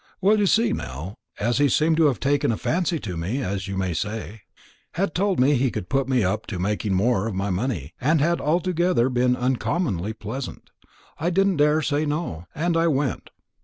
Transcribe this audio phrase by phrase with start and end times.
[0.19, 3.67] "Well, you see, Nell, as he seemed to have taken a fancy to me, as
[3.67, 4.39] you may say, and
[4.93, 8.19] had told me he could put me up to making more of my money, and
[8.19, 10.71] had altogether been uncommonly pleasant,
[11.19, 13.29] I didn't care to say no, and I went.